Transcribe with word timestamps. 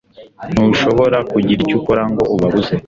Ntushobora 0.53 1.17
kugira 1.31 1.59
icyo 1.63 1.75
ukora 1.79 2.03
ngo 2.09 2.23
ubabuze 2.33 2.73